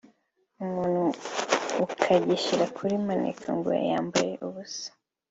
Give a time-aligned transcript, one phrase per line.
[0.63, 1.03] umuntu
[1.85, 4.87] ukagishyira kuri manequin ngo yambaye ubusa